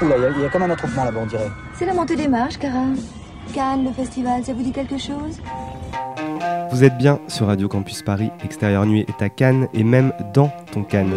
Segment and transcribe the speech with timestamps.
[0.00, 1.50] Oula, il y, a comme un attroupement là-bas, on dirait.
[1.74, 2.84] C'est la montée des marches, Cara.
[3.52, 5.40] Cannes, le festival, ça vous dit quelque chose?
[6.70, 10.52] Vous êtes bien sur Radio Campus Paris, Extérieur Nuit est à Cannes et même dans
[10.72, 11.14] ton Cannes.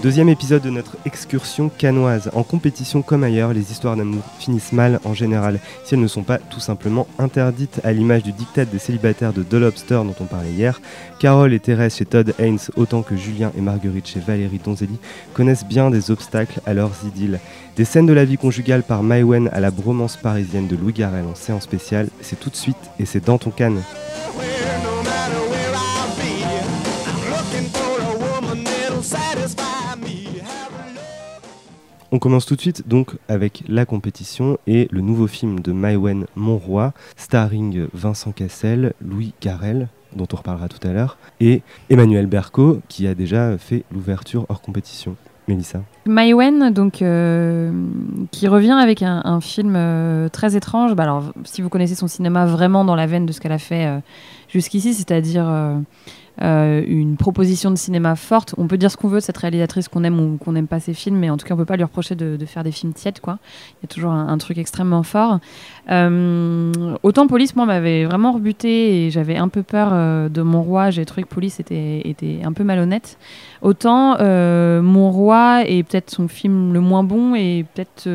[0.00, 2.30] Deuxième épisode de notre excursion canoise.
[2.32, 6.22] En compétition comme ailleurs, les histoires d'amour finissent mal en général, si elles ne sont
[6.22, 10.24] pas tout simplement interdites, à l'image du diktat des célibataires de The Lobster dont on
[10.24, 10.80] parlait hier.
[11.18, 14.98] Carole et Thérèse chez Todd Haynes, autant que Julien et Marguerite chez Valérie Donzelli,
[15.34, 17.40] connaissent bien des obstacles à leurs idylles.
[17.76, 21.24] Des scènes de la vie conjugale par Maïwen à la bromance parisienne de Louis Garrel
[21.24, 23.82] en séance spéciale, c'est tout de suite et c'est dans ton canne.
[32.10, 36.24] On commence tout de suite donc avec la compétition et le nouveau film de Maïwen
[36.36, 42.80] Monroy, starring Vincent Cassel, Louis Garrel, dont on reparlera tout à l'heure, et Emmanuel Berco,
[42.88, 45.16] qui a déjà fait l'ouverture hors compétition.
[45.48, 47.72] Mélissa Maïwen, donc, euh,
[48.30, 50.94] qui revient avec un, film euh, très étrange.
[50.94, 53.58] Bah, alors, si vous connaissez son cinéma vraiment dans la veine de ce qu'elle a
[53.58, 53.98] fait euh,
[54.48, 55.46] jusqu'ici, c'est-à-dire
[56.42, 58.54] euh, une proposition de cinéma forte.
[58.58, 60.78] On peut dire ce qu'on veut de cette réalisatrice, qu'on aime ou qu'on n'aime pas
[60.78, 62.92] ses films, mais en tout cas, on peut pas lui reprocher de, faire des films
[62.92, 63.20] tièdes.
[63.20, 63.38] Quoi.
[63.72, 65.40] Il y a toujours un, truc extrêmement fort.
[65.90, 66.72] Euh,
[67.02, 70.90] autant Police, moi, m'avait vraiment rebuté et j'avais un peu peur euh, de Mon Roi.
[70.90, 73.18] J'ai trouvé que Police était, était un peu malhonnête.
[73.62, 78.08] Autant Mon Roi est peut-être son film le moins bon et peut-être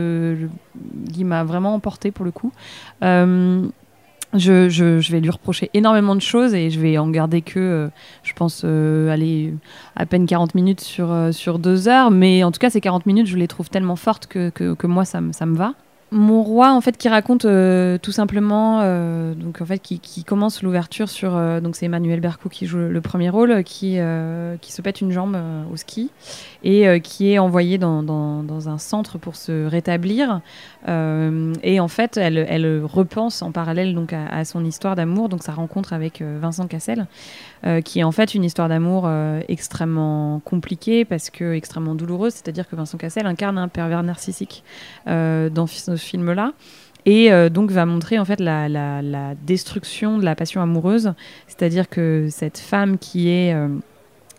[1.11, 2.53] qui m'a vraiment emporté pour le coup.
[4.33, 7.87] Je, vais lui reprocher énormément de choses et je vais en garder que, euh,
[8.23, 9.53] je pense, euh, aller
[9.95, 12.11] à peine 40 minutes sur, euh, sur deux heures.
[12.11, 15.05] Mais en tout cas, ces 40 minutes, je les trouve tellement fortes que, que, moi,
[15.05, 15.73] ça, ça me va.
[16.11, 18.81] Mon roi, en fait, qui raconte tout simplement,
[19.33, 23.31] donc en fait, qui, commence l'ouverture sur, donc c'est Emmanuel Berco qui joue le premier
[23.31, 23.97] rôle, qui,
[24.61, 25.35] qui se pète une jambe
[25.71, 26.11] au ski
[26.63, 30.41] et qui est envoyé dans, un centre pour se rétablir.
[30.87, 35.93] et en fait, elle, repense en parallèle donc à, son histoire d'amour, donc sa rencontre
[35.93, 37.07] avec Vincent Cassel.
[37.65, 42.33] Euh, qui est en fait une histoire d'amour euh, extrêmement compliquée parce que extrêmement douloureuse.
[42.33, 44.65] C'est-à-dire que Vincent Cassel incarne un pervers narcissique
[45.07, 46.51] euh, dans ce film-là
[47.05, 51.13] et donc va montrer en fait la, destruction de la passion amoureuse,
[51.47, 53.53] c'est-à-dire que cette femme qui est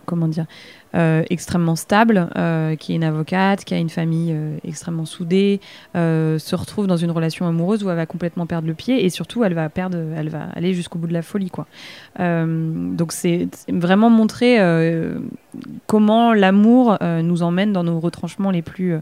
[0.06, 4.56] comment dire euh, extrêmement stable, euh, qui est une avocate, qui a une famille euh,
[4.64, 5.60] extrêmement soudée,
[5.94, 9.44] se retrouve dans une relation amoureuse où elle va complètement perdre le pied et surtout
[9.44, 11.66] elle va perdre, elle va aller jusqu'au bout de la folie quoi.
[12.18, 14.58] donc c'est vraiment montrer
[15.86, 18.96] comment l'amour nous emmène dans nos retranchements les plus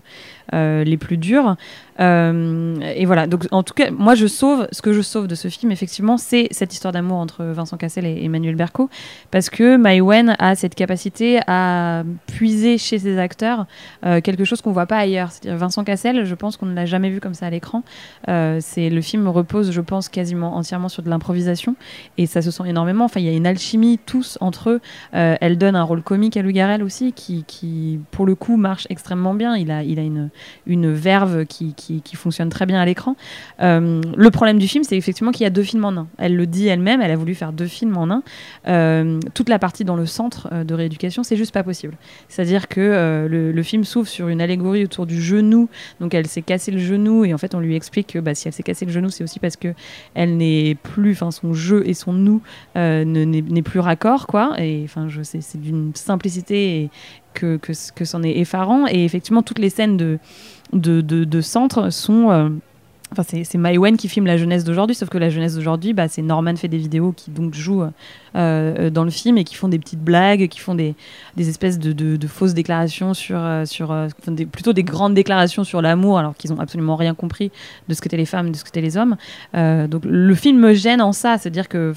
[0.53, 1.57] les plus durs.
[1.99, 5.49] et voilà, donc en tout cas, moi je sauve, ce que je sauve de ce
[5.49, 8.89] film, effectivement, c'est cette histoire d'amour entre Vincent Cassel et Emmanuel Berco,
[9.31, 11.82] parce que Maïwen a cette capacité à
[12.27, 13.67] puiser chez ses acteurs
[14.05, 15.31] euh, quelque chose qu'on voit pas ailleurs.
[15.31, 17.83] C'est-à-dire Vincent Cassel, je pense qu'on ne l'a jamais vu comme ça à l'écran.
[18.29, 21.77] Euh, c'est le film repose, je pense, quasiment entièrement sur de l'improvisation
[22.19, 23.05] et ça se sent énormément.
[23.05, 24.81] Enfin, il y a une alchimie tous entre eux.
[25.15, 28.57] Euh, elle donne un rôle comique à Louis Garrel aussi, qui, qui, pour le coup
[28.57, 29.57] marche extrêmement bien.
[29.57, 30.31] Il a, il a une,
[30.67, 33.17] une verve qui, qui, qui fonctionne très bien à l'écran.
[33.61, 36.09] le problème du film, c'est effectivement qu'il y a deux films en un.
[36.19, 39.21] Elle le dit elle-même, elle a voulu faire deux films en un.
[39.35, 41.72] toute la partie dans le centre de rééducation, c'est juste pas possible
[42.29, 45.69] c'est-à-dire que euh, le, film s'ouvre sur une allégorie autour du genou.
[46.01, 48.49] Donc elle s'est cassé le genou et en fait on lui explique que bah, si
[48.49, 49.75] elle s'est cassé le genou, c'est aussi parce que
[50.15, 52.43] elle n'est plus, enfin son jeu et son nous
[52.77, 54.55] euh, n'est plus raccord quoi.
[54.59, 56.91] Et enfin je sais, c'est d'une simplicité et
[57.35, 58.87] que, que, que c'en est effarant.
[58.89, 60.19] Et effectivement toutes les scènes de
[60.73, 62.49] de, de, centre sont euh,
[63.13, 66.23] Enfin, c'est Maïwen qui filme la jeunesse d'aujourd'hui, sauf que la jeunesse d'aujourd'hui, bah, c'est
[66.23, 67.85] Norman fait des vidéos qui donc jouent
[68.35, 70.95] euh, dans le film et qui font des petites blagues, qui font des,
[71.37, 74.09] espèces de, fausses déclarations sur, euh, sur euh,
[74.51, 77.51] plutôt des grandes déclarations sur l'amour, alors qu'ils n'ont absolument rien compris
[77.89, 79.17] de ce qu'étaient les femmes, de ce qu'étaient les hommes.
[79.55, 81.93] donc le film me gêne en ça, c'est-à-dire que,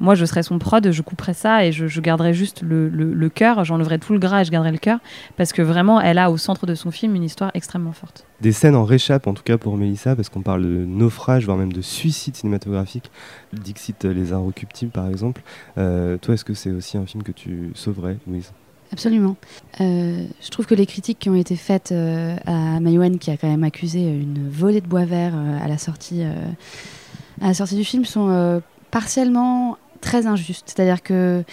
[0.00, 3.98] moi je serais son prod, je couperais ça et je, garderais juste le cœur, j'enlèverais
[3.98, 4.98] tout le gras et je garderais le cœur,
[5.36, 8.24] parce que vraiment, elle a au centre de son film une histoire extrêmement forte.
[8.40, 11.58] Des scènes en réchappe, en tout cas pour Mélissa, parce qu'on parle de naufrage, voire
[11.58, 13.10] même de suicide cinématographique.
[13.52, 15.42] Dixit Les Inrecuptibles, par exemple.
[15.78, 18.52] Euh, toi, est-ce que c'est aussi un film que tu sauverais, Louise?
[18.92, 19.36] Absolument.
[19.80, 23.36] Euh, je trouve que les critiques qui ont été faites euh, à Maïwen, qui a
[23.36, 27.84] quand même accusé une volée de bois vert à, la sortie, à la sortie du
[27.84, 28.60] film, sont
[28.90, 30.72] partiellement très injustes.
[30.74, 31.44] C'est-à-dire que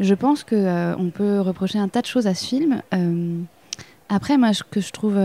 [0.00, 2.80] je pense qu'on peut reprocher un tas de choses à ce film.
[4.08, 5.18] après, moi, ce que je trouve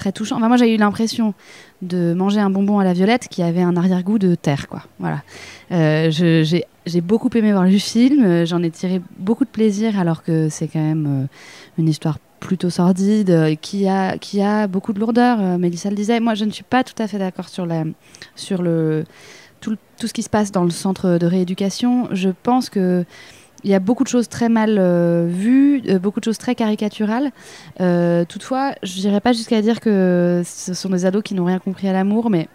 [0.00, 0.36] très touchant.
[0.38, 1.34] Enfin, moi, j'ai eu l'impression
[1.82, 4.82] de manger un bonbon à la violette qui avait un arrière-goût de terre, quoi.
[4.98, 5.22] Voilà.
[5.72, 8.46] Euh, j'ai beaucoup aimé voir le film.
[8.46, 11.26] J'en ai tiré beaucoup de plaisir, alors que c'est quand même euh,
[11.78, 15.58] une histoire plutôt sordide, euh, qui a qui a beaucoup de lourdeur.
[15.58, 16.18] Mélissa le disait.
[16.18, 17.84] Moi, je ne suis pas tout à fait d'accord sur la
[18.34, 19.04] sur le
[19.60, 22.08] tout, tout ce qui se passe dans le centre de rééducation.
[22.12, 23.04] Je pense que
[23.64, 26.54] il y a beaucoup de choses très mal euh, vues, euh, beaucoup de choses très
[26.54, 27.30] caricaturales.
[27.80, 31.58] Euh, toutefois, je n'irai pas jusqu'à dire que ce sont des ados qui n'ont rien
[31.58, 32.48] compris à l'amour, mais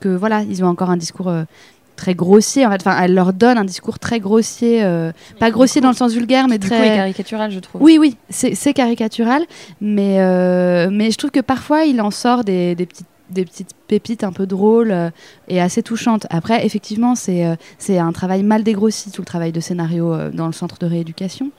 [0.00, 1.32] que voilà, ils ont encore un discours
[1.96, 2.66] très grossier.
[2.66, 4.84] En fait, enfin, elle leur donne un discours très grossier,
[5.40, 7.82] pas grossier dans le sens vulgaire, mais coup, très est caricatural, je trouve.
[7.82, 9.44] oui, oui, c'est caricatural,
[9.80, 10.18] mais,
[10.90, 14.32] mais je trouve que parfois il en sort des, des petites des petites pépites un
[14.32, 15.10] peu drôles euh,
[15.48, 16.26] et assez touchantes.
[16.30, 20.30] Après, effectivement, c'est euh, c'est un travail mal dégrossi, tout le travail de scénario euh,
[20.30, 21.50] dans le centre de rééducation.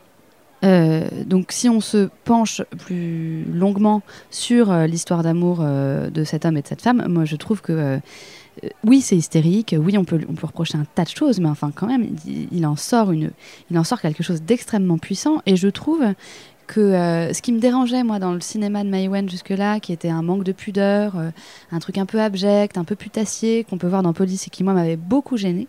[0.62, 6.68] Donc si on se penche plus longuement sur l'histoire d'amour de cet homme et de
[6.68, 7.98] cette femme, moi je trouve que
[8.84, 11.72] oui c'est hystérique, oui on peut, on peut reprocher un tas de choses, mais enfin
[11.74, 12.10] quand même
[12.52, 13.32] il en sort une,
[13.72, 16.04] il en sort quelque chose d'extrêmement puissant et je trouve
[16.70, 19.92] que euh, ce qui me dérangeait moi dans le cinéma de Mai Wen jusque-là, qui
[19.92, 21.32] était un manque de pudeur, euh,
[21.72, 24.64] un truc un peu abject, un peu putassier qu'on peut voir dans Police et qui
[24.64, 25.68] moi m'avait beaucoup gêné,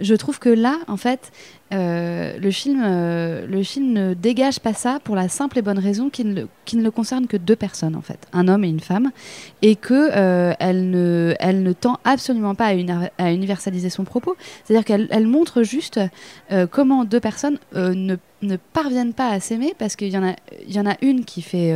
[0.00, 1.32] je trouve que là en fait
[1.74, 5.78] euh, le film euh, le film ne dégage pas ça pour la simple et bonne
[5.78, 6.42] raison qu'il ne,
[6.72, 9.10] ne le concerne que deux personnes en fait, un homme et une femme,
[9.60, 12.72] et que euh, elle ne elle ne tend absolument pas à,
[13.24, 14.34] à universaliser son propos,
[14.64, 16.00] c'est-à-dire qu'elle elle montre juste
[16.70, 20.36] comment deux personnes ne, ne parviennent pas à s'aimer parce qu'il y, en a-
[20.66, 21.74] il y en a une qui fait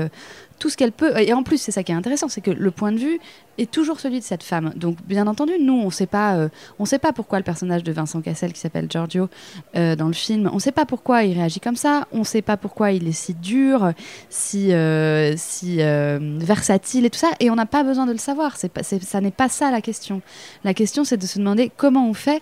[0.62, 1.18] tout ce qu'elle peut.
[1.18, 3.18] Et en plus, c'est ça qui est intéressant, c'est que le point de vue
[3.58, 4.72] est toujours celui de cette femme.
[4.76, 6.48] Donc, bien entendu, nous, on sait pas, euh,
[6.84, 9.28] sait pas pourquoi le personnage de Vincent Cassel, qui s'appelle Giorgio,
[9.74, 12.56] euh, dans le film, on sait pas pourquoi il réagit comme ça, on sait pas
[12.56, 13.92] pourquoi il est si dur,
[14.30, 18.56] si, euh, si versatile et tout ça, et on n'a pas besoin de le savoir.
[18.56, 20.22] Ça n'est pas ça la question.
[20.62, 22.40] La question, c'est de se demander comment on fait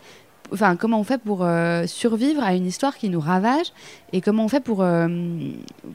[0.53, 3.73] enfin comment on fait pour euh, survivre à une histoire qui nous ravage
[4.13, 5.09] et comment on fait pour euh,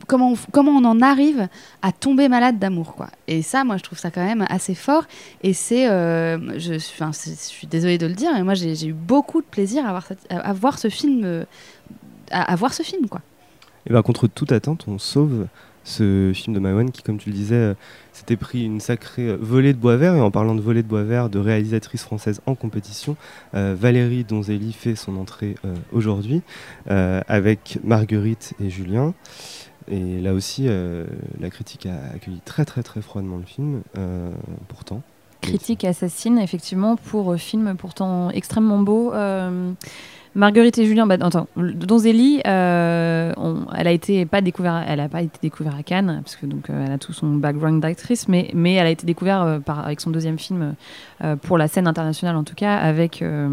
[0.07, 1.47] comment on, comment on en arrive
[1.81, 3.07] à tomber malade d'amour quoi.
[3.27, 5.05] Et ça moi je trouve ça quand même assez fort
[5.43, 9.47] et c'est euh, je suis désolée de le dire mais moi j'ai eu beaucoup de
[9.47, 11.45] plaisir à voir, à, voir ce film
[12.31, 13.21] à, à voir ce film quoi.
[13.87, 15.47] Et ben, contre toute attente, on sauve
[15.85, 17.73] ce film de Maïwan qui, comme tu le disais, euh,
[18.11, 20.15] s'était pris une sacrée euh, volée de bois vert.
[20.15, 23.15] Et en parlant de volée de bois vert, de réalisatrice française en compétition,
[23.53, 25.55] euh, Valérie Donzelli fait son entrée
[25.93, 26.41] aujourd'hui
[26.87, 29.13] avec Marguerite et Julien.
[29.87, 33.81] Et là aussi, la critique a accueilli très très très froidement le film,
[34.67, 35.03] pourtant.
[35.45, 39.13] Critique assassine, effectivement, pour euh, film pourtant extrêmement beau.
[40.35, 44.99] Marguerite et Julien, bah, attends, le- Donzelli, euh, on- elle a été pas découvert, elle
[44.99, 47.81] a pas été découverte à Cannes parce que donc euh, elle a tout son background
[47.81, 50.75] d'actrice, mais mais elle a été découverte euh, par avec son deuxième film
[51.23, 53.47] euh, pour la scène internationale en tout cas avec euh,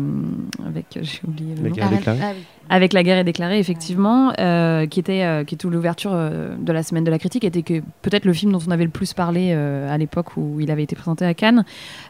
[0.66, 1.86] avec j'ai oublié le nom.
[2.20, 2.32] Ah.
[2.72, 6.72] Avec la guerre est déclarée, effectivement, euh, qui était euh, qui était l'ouverture euh, de
[6.72, 9.12] la semaine de la critique, était que peut-être le film dont on avait le plus
[9.12, 11.66] parlé à l'époque où il avait été présenté à Cannes.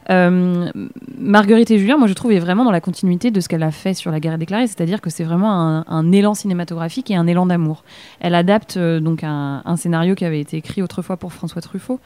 [0.09, 3.73] Marguerite et Julien, moi je trouve est vraiment dans la continuité de ce qu'elle a
[3.73, 7.17] fait sur la guerre est déclarée, c'est-à-dire que c'est vraiment un, un élan cinématographique et
[7.17, 7.82] un élan d'amour.
[8.20, 11.99] Elle adapte donc un, un scénario qui avait été écrit autrefois pour François Truffaut,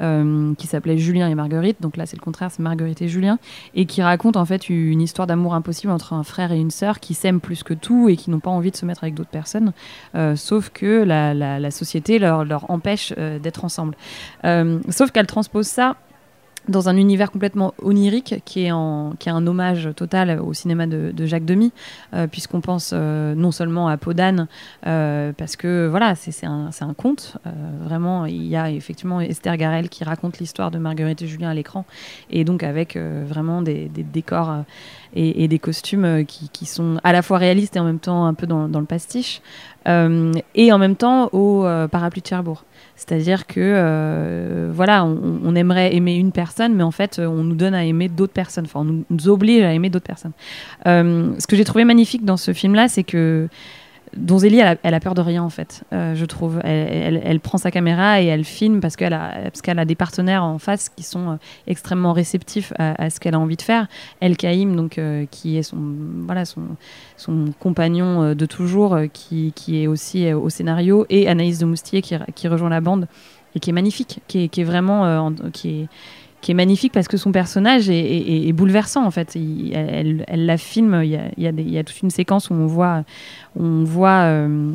[0.00, 1.80] euh, qui s'appelait Julien et Marguerite.
[1.80, 3.38] Donc là c'est le contraire, c'est Marguerite et Julien,
[3.74, 7.00] et qui raconte en fait une histoire d'amour impossible entre un frère et une sœur
[7.00, 9.30] qui s'aiment plus que tout et qui n'ont pas envie de se mettre avec d'autres
[9.30, 9.72] personnes,
[10.14, 13.96] euh, sauf que la, société leur, empêche euh, d'être ensemble.
[14.42, 15.96] Sauf qu'elle transpose ça
[16.68, 21.72] dans un univers complètement onirique qui est, un hommage total au cinéma de, Jacques Demy,
[22.14, 24.48] euh, puisqu'on pense euh, non seulement à Podane,
[24.86, 27.36] euh, parce que voilà, c'est un, conte.
[27.82, 31.54] vraiment, il y a effectivement Esther Garel qui raconte l'histoire de Marguerite et Julien à
[31.54, 31.84] l'écran,
[32.30, 34.64] et donc avec vraiment des, décors
[35.14, 38.46] et, des costumes qui, sont à la fois réalistes et en même temps un peu
[38.46, 39.40] dans, le pastiche,
[39.86, 42.64] et en même temps au euh, parapluie de Cherbourg.
[42.96, 47.56] C'est-à-dire que euh, voilà, on, aimerait aimer une personne, mais en fait, euh, on nous
[47.56, 48.64] donne à aimer d'autres personnes.
[48.66, 50.32] Enfin, on nous, oblige à aimer d'autres personnes.
[50.86, 53.48] Euh, ce que j'ai trouvé magnifique dans ce film-là, c'est que
[54.16, 56.60] Donzelli, elle a, elle a peur de rien en fait, euh, je trouve.
[56.64, 60.88] Elle, prend sa caméra et elle filme parce qu'elle a, a des partenaires en face
[60.90, 63.88] qui sont euh, extrêmement réceptifs à, ce qu'elle a envie de faire.
[64.20, 65.78] El Kaïm, donc, euh, qui est son,
[66.26, 66.62] voilà, son,
[67.58, 72.48] compagnon de toujours, qui, qui est aussi au scénario, et Anaïs de Moustier qui, qui
[72.48, 73.06] rejoint la bande
[73.54, 75.88] et qui est magnifique, qui est, qui est vraiment, en- qui est
[76.42, 79.36] qui est magnifique parce que son personnage est, bouleversant en fait.
[79.36, 83.04] elle, la filme, il y, a, il, y a toute une séquence où on voit,
[83.58, 84.72] on voit euh,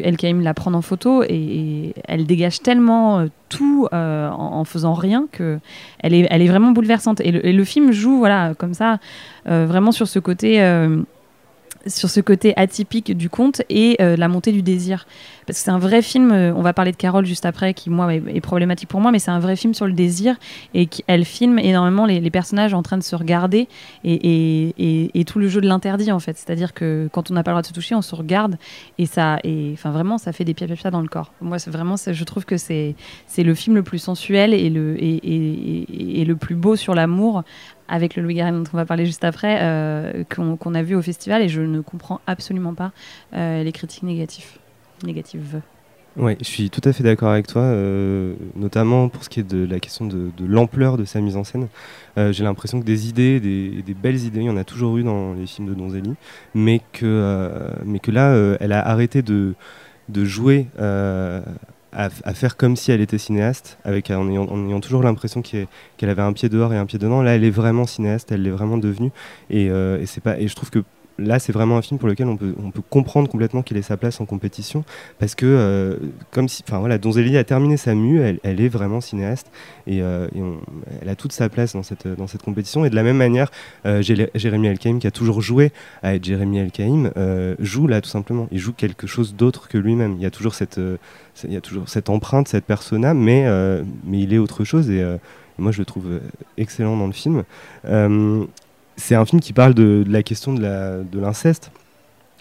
[0.00, 5.26] El la prendre en photo et, elle dégage tellement euh, tout euh, en, faisant rien
[5.32, 5.58] que
[5.98, 7.20] elle est, elle est vraiment bouleversante.
[7.20, 8.98] Et le, et le film joue voilà comme ça
[9.44, 10.60] vraiment sur ce côté
[11.88, 15.06] sur ce côté atypique du conte et euh, la montée du désir.
[15.46, 17.90] Parce que c'est un vrai film, euh, on va parler de Carole juste après, qui
[17.90, 20.36] moi est, problématique pour moi, mais c'est un vrai film sur le désir
[20.74, 23.68] et qu'elle filme énormément les, personnages en train de se regarder
[24.04, 26.36] et, tout le jeu de l'interdit en fait.
[26.36, 28.58] C'est-à-dire que quand on n'a pas le droit de se toucher, on se regarde
[28.98, 31.32] et ça, et enfin vraiment, ça fait des pia dans le corps.
[31.40, 32.94] Moi, c'est vraiment, je trouve que c'est
[33.38, 37.42] le film le plus sensuel et le, et, le plus beau sur l'amour
[37.88, 41.02] avec le Louis Garren dont on va parler juste après, euh, qu'on a vu au
[41.02, 42.92] festival et je ne comprends absolument pas
[43.34, 44.58] euh, les critiques négatives.
[45.04, 45.60] négatives.
[46.16, 49.48] Oui, je suis tout à fait d'accord avec toi, euh, notamment pour ce qui est
[49.48, 51.68] de la question de, l'ampleur de sa mise en scène.
[52.16, 55.34] J'ai l'impression que des idées, des, belles idées, il y en a toujours eu dans
[55.34, 56.14] les films de Donzelli,
[56.54, 59.54] mais que, mais que là, elle a arrêté de,
[60.08, 60.66] de jouer
[61.92, 65.68] à, faire comme si elle était cinéaste, avec, en, ayant, toujours l'impression qu'elle
[66.02, 67.22] avait un pied dehors et un pied dedans.
[67.22, 69.10] Là, elle est vraiment cinéaste, elle l'est vraiment devenue.
[69.50, 70.84] Et, euh, et, pas, et je trouve que
[71.18, 73.82] là, c'est vraiment un film pour lequel on peut, on peut comprendre complètement qu'il ait
[73.82, 74.84] sa place en compétition,
[75.18, 75.96] parce que, euh,
[76.30, 79.50] comme si, enfin voilà, Donzelli a terminé sa mue, elle, est vraiment cinéaste,
[79.86, 80.28] et, euh,
[81.02, 82.84] elle a toute sa place dans cette, dans cette compétition.
[82.84, 83.50] Et de la même manière,
[83.86, 85.72] euh, Jérémy Elkaïm, qui a toujours joué
[86.02, 87.10] à être Jérémy Elkaïm,
[87.58, 88.48] joue là tout simplement.
[88.52, 90.14] Il joue quelque chose d'autre que lui-même.
[90.16, 90.80] Il y a toujours cette,
[91.44, 93.46] il y a toujours cette empreinte, cette persona, mais,
[94.04, 95.04] mais il est autre chose, et
[95.58, 96.20] moi je le trouve
[96.56, 97.44] excellent dans le film
[98.98, 101.70] c'est un film qui parle de, la question de l'inceste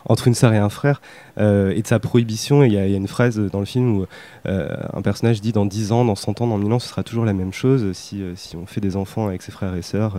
[0.07, 1.01] entre une sœur et un frère
[1.37, 2.63] euh, et de sa prohibition.
[2.63, 4.05] Il y, a une phrase dans le film où
[4.47, 7.03] euh, un personnage dit dans 10 ans, dans 100 ans, dans 1000 ans, ce sera
[7.03, 7.91] toujours la même chose.
[7.93, 10.17] Si, euh, si on fait des enfants avec ses frères et sœurs,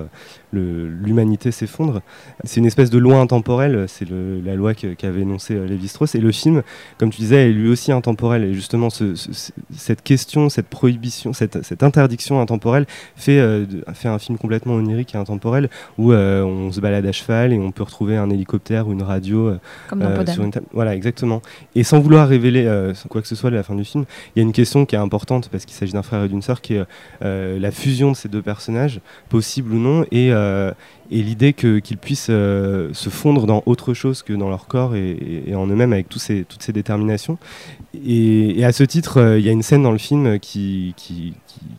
[0.52, 2.02] l'humanité s'effondre.
[2.44, 6.14] C'est une espèce de loi intemporelle, c'est la loi qu'avait énoncée Lévi-Strauss.
[6.14, 6.62] Et le film,
[6.98, 8.44] comme tu disais, est lui aussi intemporel.
[8.44, 15.18] Et justement, cette question, cette prohibition, cette, interdiction intemporelle fait un film complètement onirique et
[15.18, 15.68] intemporel
[15.98, 19.58] où on se balade à cheval et on peut retrouver un hélicoptère ou une radio
[19.88, 21.42] Comme dans sur une Voilà, exactement.
[21.74, 24.04] Et sans vouloir révéler euh, quoi que ce soit à la fin du film,
[24.34, 26.42] il y a une question qui est importante parce qu'il s'agit d'un frère et d'une
[26.42, 26.84] sœur qui est
[27.22, 30.72] euh, la fusion de ces deux personnages, possible ou non, et, euh,
[31.10, 35.66] et l'idée qu'ils puissent se fondre dans autre chose que dans leur corps et, en
[35.66, 37.38] eux-mêmes avec tous ces, toutes ces déterminations.
[38.06, 41.32] Et, à ce titre, il y a une scène dans le film qui, qui,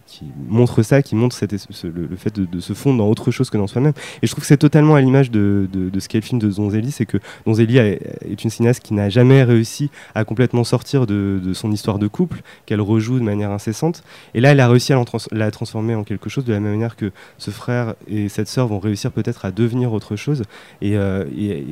[0.08, 1.36] qui montre ça, qui montre
[1.84, 3.94] le, fait de, se fondre dans autre chose que dans soi-même.
[4.22, 6.92] Et je trouve que c'est totalement à l'image de, ce qu'est le film de Donzelli,
[6.92, 11.72] c'est que Donzelli est une cinéaste qui n'a jamais réussi à complètement sortir de, son
[11.72, 14.04] histoire de couple, qu'elle rejoue de manière incessante.
[14.34, 16.96] Et là, elle a réussi à la transformer en quelque chose de la même manière
[16.96, 20.44] que ce frère et cette sœur vont réussir peut-être à devenir autre chose
[20.82, 21.26] et, euh,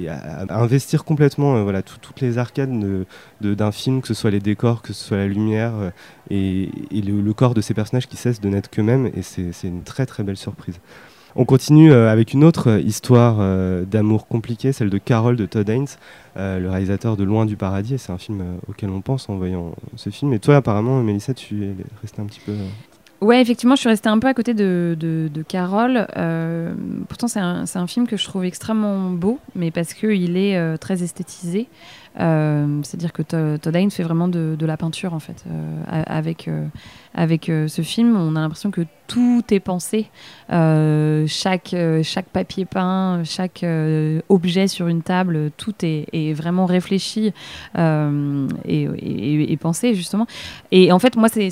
[0.10, 2.72] à, investir complètement euh, voilà, toutes les arcades
[3.42, 5.90] d'un film, que ce soit les décors, que ce soit la lumière euh,
[6.30, 9.12] et, le, corps de ces personnages qui cessent de n'être qu'eux-mêmes.
[9.16, 10.80] Et c'est une très très belle surprise.
[11.36, 15.70] On continue euh, avec une autre histoire euh, d'amour compliquée, celle de Carole de Todd
[15.70, 15.88] Haynes,
[16.38, 17.98] euh, le réalisateur de Loin du paradis.
[17.98, 20.34] C'est un film auquel on pense en voyant ce film.
[20.34, 22.54] Et toi, apparemment, Mélissa, tu es restée un petit peu.
[23.20, 26.08] Ouais, effectivement, je suis restée un peu à côté de, de, Carole.
[27.08, 31.02] pourtant, c'est un, un, film que je trouve extrêmement beau, mais parce qu'il est très
[31.02, 31.68] esthétisé.
[32.20, 35.44] Euh, c'est-à-dire que Todd Haynes fait vraiment de, la peinture en fait.
[35.48, 36.68] Euh, avec euh,
[37.14, 40.10] avec ce film, on a l'impression que tout est pensé.
[40.50, 43.66] chaque chaque papier peint, chaque
[44.30, 47.34] objet sur une table, tout est, vraiment réfléchi
[47.76, 48.88] et,
[49.52, 50.28] et, pensé justement.
[50.72, 51.50] Et en fait, moi, c'est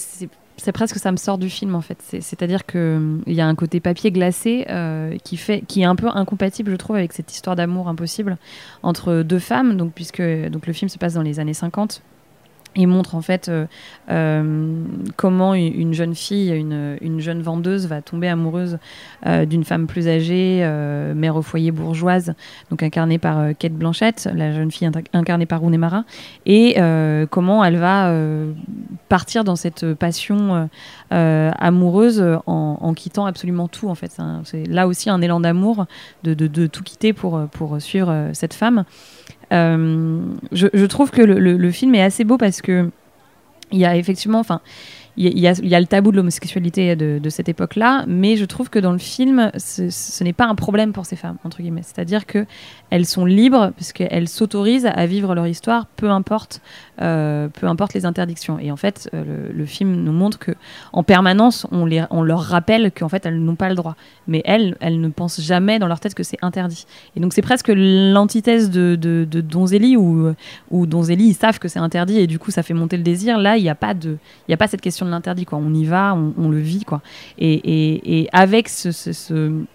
[0.57, 1.97] c'est presque ça me sort du film en fait.
[2.01, 5.85] C'est-à-dire qu'il hum, il y a un côté papier glacé euh, qui, fait, qui est
[5.85, 8.38] un peu incompatible, je trouve, avec cette histoire d'amour impossible
[8.83, 9.77] entre deux femmes.
[9.77, 12.01] Donc, puisque donc, le film se passe dans les années 50
[12.75, 13.65] il montre en fait euh,
[14.10, 14.84] euh,
[15.15, 18.77] comment une jeune fille, une, une, jeune vendeuse va tomber amoureuse
[19.25, 20.60] euh, d'une femme plus âgée,
[21.15, 22.34] mère au foyer bourgeoise,
[22.70, 26.03] donc incarnée par Kate Blanchett, la jeune fille incarnée par Rooney Mara,
[26.46, 26.75] et
[27.29, 28.13] comment elle va
[29.10, 30.70] partir dans cette passion
[31.10, 34.17] amoureuse en, en, quittant absolument tout en fait.
[34.44, 35.86] C'est là aussi un élan d'amour
[36.24, 38.86] de, de, de, tout quitter pour, pour suivre cette femme.
[39.52, 40.22] Euh,
[40.52, 42.90] je, trouve que le, film est assez beau parce que
[43.72, 44.62] il y a effectivement, enfin,
[45.17, 48.91] il y, a, le tabou de l'homosexualité de, cette époque-là, mais je trouve que dans
[48.91, 51.84] le film, ce, n'est pas un problème pour ces femmes, entre guillemets.
[51.84, 52.45] C'est-à-dire que
[52.89, 56.62] elles sont libres puisqu'elles s'autorisent à vivre leur histoire, peu importe,
[57.01, 58.60] euh, peu importe les interdictions.
[58.60, 60.51] Et en fait, euh, le, film nous montre que
[60.93, 63.95] en permanence, on, les, on leur rappelle qu'en fait, elles n'ont pas le droit.
[64.27, 66.86] Mais elles, elles ne pensent jamais dans leur tête que c'est interdit.
[67.15, 70.34] Et donc, c'est presque l'antithèse de, de, de Donzelli, où,
[70.72, 73.38] où Donzelli, ils savent que c'est interdit et du coup, ça fait monter le désir.
[73.38, 75.45] Là, il n'y a, a pas cette question de l'interdit.
[75.45, 75.59] Quoi.
[75.59, 76.83] On y va, on, on, le vit.
[76.83, 77.01] Quoi.
[77.38, 79.65] Et, et, et avec ce, ce, ce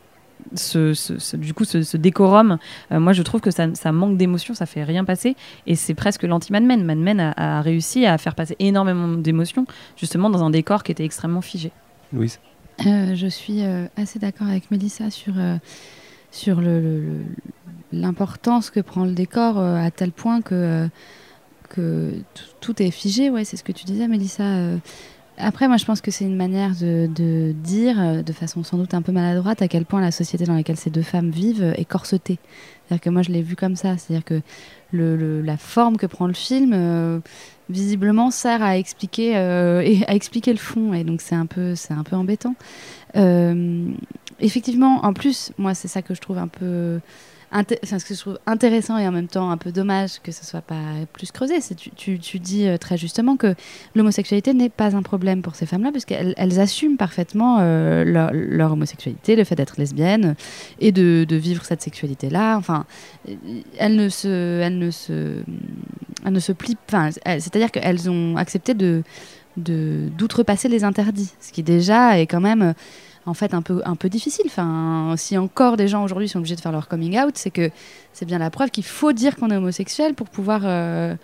[0.54, 2.58] ce, ce, du coup, ce, ce décorum,
[2.92, 5.36] euh, moi je trouve que ça, ça manque d'émotion, ça fait rien passer.
[5.66, 6.84] Et c'est presque l'anti-Mad Men.
[6.84, 10.92] Mad Men a, a, réussi à faire passer énormément d'émotions, justement dans un décor qui
[10.92, 11.72] était extrêmement figé.
[12.12, 12.40] Louise
[12.86, 15.56] euh, Je suis euh, assez d'accord avec Mélissa sur, euh,
[16.30, 16.60] sur
[17.92, 20.88] l'importance le, le, que prend le décor à tel point que,
[21.68, 22.14] que
[22.60, 23.30] tout est figé.
[23.30, 24.44] Ouais, c'est ce que tu disais, Mélissa
[25.42, 28.94] après, moi, je pense que c'est une manière de, dire, euh, de façon sans doute
[28.94, 31.84] un peu maladroite, à quel point la société dans laquelle ces deux femmes vivent est
[31.84, 32.38] corsetée.
[32.86, 33.96] C'est-à-dire que moi, je l'ai vu comme ça.
[33.96, 34.40] C'est-à-dire que
[34.92, 37.20] la forme que prend le film, euh,
[37.68, 40.94] visiblement, sert à expliquer, euh, et à expliquer le fond.
[40.94, 42.54] Et donc, c'est un peu, c'est un peu embêtant.
[44.40, 47.00] Effectivement, en plus, moi, c'est ça que je trouve un peu
[47.52, 50.60] ce que je trouve intéressant et en même temps un peu dommage que ce soit
[50.60, 53.54] pas plus creusé, c'est tu, dis euh, très justement que
[53.94, 58.72] l'homosexualité n'est pas un problème pour ces femmes-là, parce qu'elles elles assument parfaitement euh, leur,
[58.72, 60.36] homosexualité, le fait d'être lesbienne
[60.78, 62.56] et de, vivre cette sexualité-là.
[62.56, 62.84] Enfin,
[63.78, 64.62] elles ne se,
[66.52, 68.74] plient, enfin, c'est-à-dire qu'elles ont accepté
[69.56, 72.74] d'outrepasser les interdits, ce qui déjà est quand même
[73.26, 74.46] en fait un peu, un peu difficile.
[74.46, 77.70] Enfin, si encore des gens aujourd'hui sont obligés de faire leur coming out, c'est que
[78.12, 81.14] c'est bien la preuve qu'il faut dire qu'on est homosexuel pour pouvoir, euh,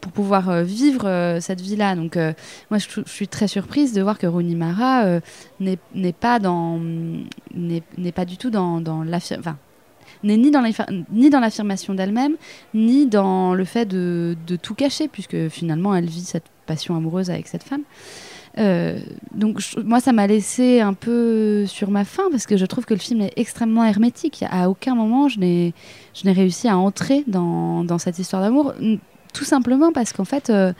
[0.00, 1.96] pour pouvoir euh, vivre euh, cette vie-là.
[1.96, 2.16] Donc,
[2.70, 5.20] moi, je, suis très surprise de voir que Rooney Mara
[5.60, 5.76] n'est
[6.12, 9.56] pas pas du tout dans, dans l'affirmation.
[10.22, 10.50] N'est ni
[11.30, 12.36] dans l'affirmation d'elle-même,
[12.72, 17.46] ni dans le fait de, tout cacher, puisque finalement elle vit cette passion amoureuse avec
[17.46, 17.82] cette femme.
[18.58, 18.98] Euh,
[19.34, 22.94] donc moi, ça m'a laissé un peu sur ma faim parce que je trouve que
[22.94, 24.44] le film est extrêmement hermétique.
[24.48, 25.72] À aucun moment, je n'ai
[26.24, 28.74] réussi à entrer dans, dans cette histoire d'amour,
[29.32, 30.72] tout simplement parce qu'en fait, euh,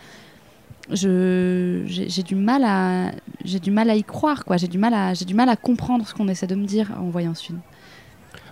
[0.91, 3.11] j'ai du mal à
[3.45, 4.57] j'ai du mal à y croire, quoi.
[4.57, 6.93] J'ai du mal à j'ai du mal à comprendre ce qu'on essaie de me dire
[7.01, 7.61] en voyant ce film.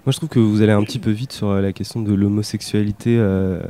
[0.04, 3.16] Moi, je trouve que vous allez un petit peu vite sur la question de l'homosexualité.
[3.18, 3.60] Euh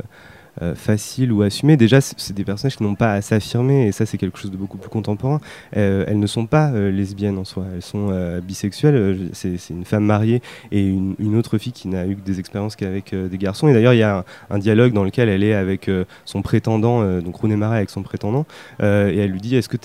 [0.61, 1.77] euh, facile ou assumé.
[1.77, 4.57] Déjà, c'est des personnages qui n'ont pas à s'affirmer, et ça, c'est quelque chose de
[4.57, 5.39] beaucoup plus contemporain.
[5.77, 9.29] Euh, elles ne sont pas euh, lesbiennes en soi, elles sont euh, bisexuelles.
[9.33, 13.15] C'est une femme mariée et une, autre fille qui n'a eu que des expériences qu'avec
[13.15, 13.67] des garçons.
[13.67, 15.89] Et d'ailleurs, il y a un, dialogue dans lequel elle est avec
[16.25, 18.45] son prétendant, donc Rooney Mara avec son prétendant,
[18.79, 19.77] et elle lui dit Est-ce que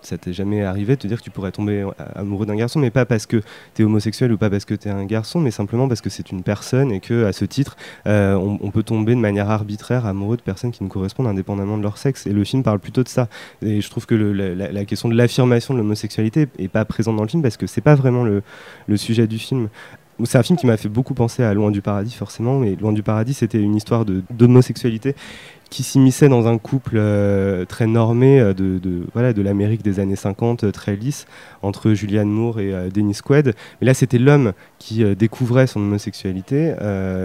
[0.00, 2.90] ça t'est jamais arrivé de te dire que tu pourrais tomber amoureux d'un garçon, mais
[2.90, 3.42] pas parce que
[3.74, 6.08] tu es homosexuel ou pas parce que tu es un garçon, mais simplement parce que
[6.08, 10.06] c'est une personne et que, à ce titre, on, on peut tomber de manière arbitraire
[10.12, 12.26] amoureux de personnes qui nous correspondent indépendamment de leur sexe.
[12.26, 13.28] Et le film parle plutôt de ça.
[13.60, 17.28] Et je trouve que la, question de l'affirmation de l'homosexualité est pas présente dans le
[17.28, 18.42] film parce que c'est pas vraiment le,
[18.86, 19.68] le sujet du film
[20.24, 22.92] c'est un film qui m'a fait beaucoup penser à Loin du paradis forcément mais Loin
[22.92, 25.16] du paradis c'était une histoire d'homosexualité
[25.72, 30.16] qui s'immisçait dans un couple euh, très normé euh, de, voilà, de l'Amérique des années
[30.16, 31.26] 50, euh, très lisse,
[31.62, 33.54] entre Julianne Moore et euh, Dennis Quaid.
[33.80, 36.74] Mais là, c'était l'homme qui découvrait son homosexualité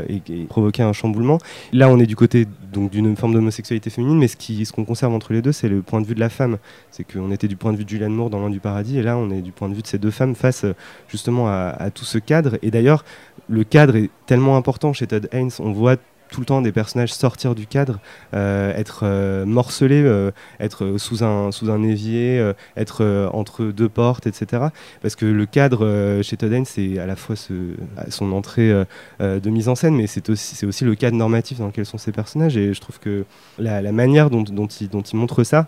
[0.08, 1.40] et, provoquait un chamboulement.
[1.74, 5.14] Là, on est du côté d'une forme d'homosexualité féminine, mais ce qu'on ce qu'on conserve
[5.14, 6.58] entre les deux, c'est le point de vue de la femme.
[6.92, 9.04] C'est qu'on était du point de vue de Julianne Moore dans L'An du Paradis, et
[9.04, 10.66] là, on est du point de vue de ces deux femmes face
[11.10, 12.58] justement à, à tout ce cadre.
[12.62, 13.04] Et d'ailleurs,
[13.50, 15.52] le cadre est tellement important chez Todd Haynes.
[15.60, 15.98] On voit
[16.30, 18.00] tout le temps des personnages sortir du cadre,
[18.34, 24.28] euh, être euh, morcelés, euh, être sous un, sous un évier, être entre deux portes,
[24.28, 24.68] etc.
[25.02, 28.72] Parce que le cadre chez Todd c'est à la fois son entrée
[29.20, 32.12] de mise en scène, mais c'est aussi, aussi le cadre normatif dans lequel sont ces
[32.12, 32.58] personnages.
[32.58, 33.26] Et je trouve que
[33.60, 35.68] la, manière dont, dont, dont il montre ça,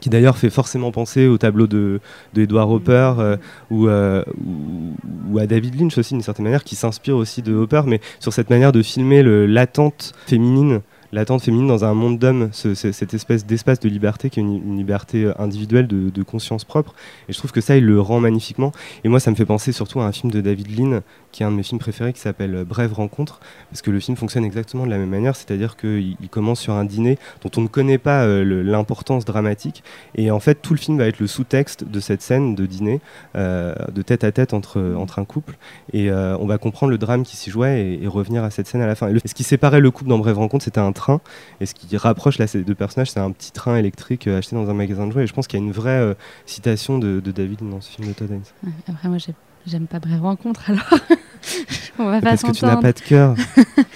[0.00, 2.00] qui d'ailleurs fait forcément penser au tableau de,
[2.36, 3.36] Edward Hopper euh,
[3.72, 4.94] euh, ou,
[5.30, 8.32] ou, à David Lynch aussi d'une certaine manière qui s'inspire aussi de Hopper mais sur
[8.32, 10.80] cette manière de filmer l'attente féminine
[11.12, 14.76] l'attente féminine dans un monde d'hommes, ce, cette espèce d'espace de liberté qui est une,
[14.76, 16.94] liberté euh, individuelle, de, conscience propre.
[17.28, 18.72] Et je trouve que ça, il le rend magnifiquement.
[19.04, 21.46] Et moi, ça me fait penser surtout à un film de David Lean, qui est
[21.46, 23.40] un de mes films préférés, qui s'appelle euh, Brève rencontre,
[23.70, 26.72] parce que le film fonctionne exactement de la même manière, c'est-à-dire qu'il il commence sur
[26.72, 30.78] un dîner dont on ne connaît pas euh, l'importance dramatique, et en fait, tout le
[30.78, 33.00] film va être le sous-texte de cette scène de dîner,
[33.34, 35.56] de tête à tête entre, entre un couple,
[35.92, 38.86] et on va comprendre le drame qui s'y jouait et, revenir à cette scène à
[38.86, 39.10] la fin.
[39.24, 41.20] Ce qui séparait le couple dans Brève rencontre, c'était un train.
[41.60, 44.68] Et ce qui rapproche là, ces deux personnages, c'est un petit train électrique acheté dans
[44.68, 45.24] un magasin de jouets.
[45.24, 48.12] Et je pense qu'il y a une vraie citation de, David dans ce film de
[48.12, 48.72] Todd Haynes.
[48.88, 49.18] après, moi,
[49.66, 50.90] j'aime pas Brève Rencontre alors.
[51.98, 53.34] On va pas Parce que tu n'as pas de cœur.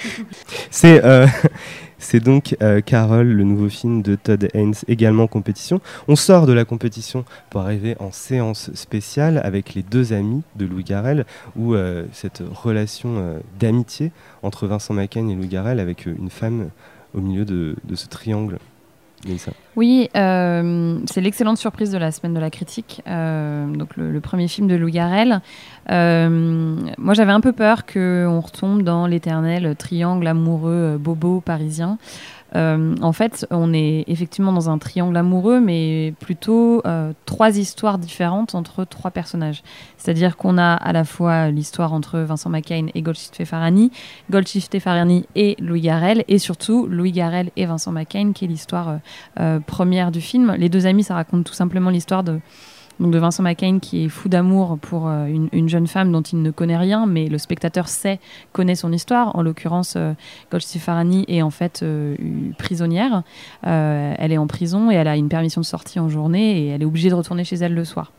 [0.71, 1.03] c'est.
[2.01, 5.81] C'est donc euh, Carol, le nouveau film de Todd Haynes, également en compétition.
[6.09, 10.65] On sort de la compétition pour arriver en séance spéciale avec les deux amis de
[10.65, 16.07] Louis Garrel, où euh, cette relation euh, d'amitié entre Vincent Macaigne et Louis Garrel avec
[16.07, 16.71] une femme
[17.15, 18.59] au milieu de ce triangle
[19.77, 23.03] oui, euh, c'est l'excellente surprise de la semaine de la critique.
[23.07, 25.41] Euh, donc le, premier film de Louis Garrel.
[25.91, 31.99] Euh, moi, j'avais un peu peur qu'on retombe dans l'éternel triangle amoureux bobo parisien.
[32.57, 37.99] Euh, en fait, on est effectivement dans un triangle amoureux, mais plutôt euh, trois histoires
[37.99, 39.63] différentes entre trois personnages.
[39.97, 43.91] C'est-à-dire qu'on a à la fois l'histoire entre Vincent McCain et Goldshifteh Farani,
[44.31, 48.99] Goldshifteh Farani et Louis Garrel, et surtout Louis Garrel et Vincent McCain, qui est l'histoire
[49.39, 50.55] euh, première du film.
[50.59, 52.41] Les deux amis, ça raconte tout simplement l'histoire de
[53.09, 56.51] de Vincent McCain qui est fou d'amour pour euh, une, jeune femme dont il ne
[56.51, 58.21] connaît rien, mais le spectateur sait,
[58.53, 59.35] connaît son histoire.
[59.37, 60.13] En l'occurrence, euh,
[60.51, 62.17] Farani est en fait euh,
[62.59, 63.23] prisonnière.
[63.67, 66.67] Euh, elle est en prison et elle a une permission de sortie en journée et
[66.69, 68.13] elle est obligée de retourner chez elle le soir.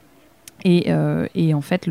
[0.63, 0.89] Et,
[1.35, 1.87] et en fait,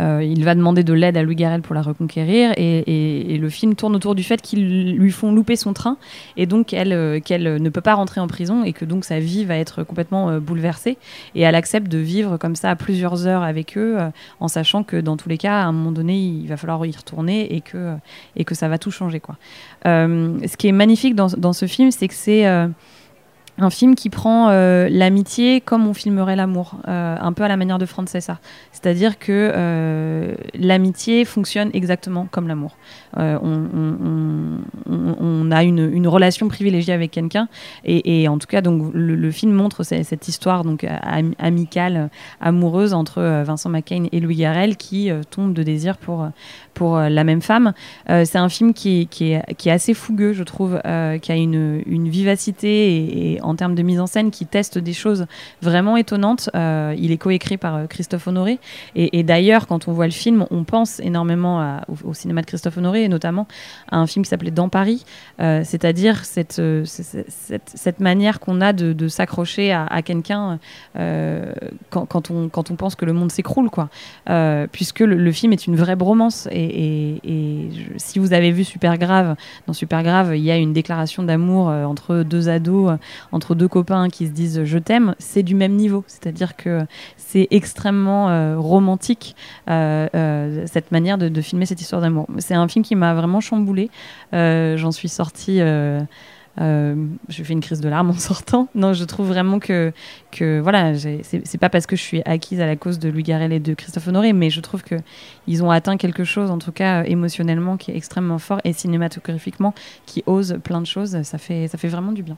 [0.00, 2.52] euh, il va demander de l'aide à Louis Garrel pour la reconquérir.
[2.56, 5.96] Et, le film tourne autour du fait qu'ils lui font louper son train.
[6.36, 9.44] Et donc euh, qu'elle ne peut pas rentrer en prison et que donc sa vie
[9.44, 10.96] va être complètement euh, bouleversée.
[11.34, 13.98] Et elle accepte de vivre comme ça à plusieurs heures avec eux
[14.40, 16.92] en sachant que dans tous les cas à un moment donné il va falloir y
[16.92, 19.20] retourner et que, ça va tout changer
[19.84, 22.46] ce qui est magnifique dans ce film c'est que c'est
[23.58, 27.56] un film qui prend euh, l'amitié comme on filmerait l'amour, euh, un peu à la
[27.56, 28.38] manière de Francesa.
[28.72, 32.76] C'est-à-dire que euh, l'amitié fonctionne exactement comme l'amour.
[33.14, 33.40] On,
[35.50, 37.48] a une, relation privilégiée avec quelqu'un,
[37.84, 40.86] et, en tout cas, donc le, film montre cette, histoire donc
[41.38, 42.08] amicale,
[42.40, 46.26] amoureuse entre Vincent McCain et Louis Garrel qui tombe de désir pour
[46.82, 47.74] pour la même femme.
[48.08, 50.80] C'est un film qui, est, assez fougueux, je trouve,
[51.22, 55.26] qui a une, vivacité et en termes de mise en scène qui teste des choses
[55.60, 56.50] vraiment étonnantes.
[56.54, 58.58] Euh, il est coécrit par euh, Christophe Honoré.
[58.94, 63.04] Et, d'ailleurs, quand on voit le film, on pense énormément au, cinéma de Christophe Honoré,
[63.04, 63.46] et notamment
[63.90, 65.04] à un film qui s'appelait Dans Paris,
[65.40, 66.60] euh, c'est-à-dire cette,
[68.00, 70.58] manière qu'on a de, s'accrocher à, quelqu'un
[71.90, 73.88] quand, on, pense que le monde s'écroule, quoi.
[74.72, 76.48] puisque le, film est une vraie bromance.
[76.50, 81.22] Et, si vous avez vu Super Grave, dans Super Grave, il y a une déclaration
[81.22, 82.92] d'amour entre deux ados
[83.30, 86.04] entre deux copains qui se disent je t'aime, c'est du même niveau.
[86.06, 86.80] C'est-à-dire que
[87.16, 89.36] c'est extrêmement euh, romantique
[89.70, 92.26] euh, euh, cette manière de, filmer cette histoire d'amour.
[92.38, 93.90] C'est un film qui m'a vraiment chamboulé.
[94.32, 95.60] J'en suis sortie.
[96.60, 96.94] Euh,
[97.28, 98.68] je fais une crise de larmes en sortant.
[98.74, 99.92] Non, je trouve vraiment que,
[100.30, 103.52] que voilà, c'est pas parce que je suis acquise à la cause de Louis Garrel
[103.52, 104.96] et de Christophe Honoré, mais je trouve que
[105.46, 109.74] ils ont atteint quelque chose, en tout cas émotionnellement, qui est extrêmement fort et cinématographiquement,
[110.06, 111.22] qui ose plein de choses.
[111.22, 112.36] Ça fait, ça fait vraiment du bien.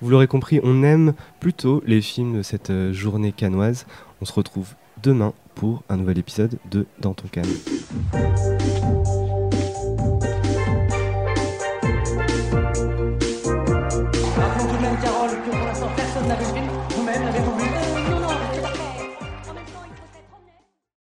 [0.00, 3.86] Vous l'aurez compris, on aime plutôt les films de cette euh, journée canoise.
[4.20, 7.26] On se retrouve demain pour un nouvel épisode de Dans ton.